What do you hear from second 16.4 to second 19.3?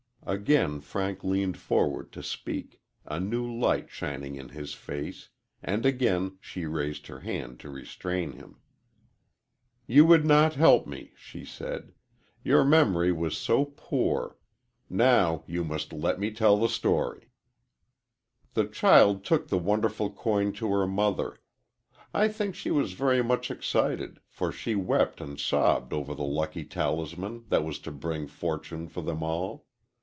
the story. "The child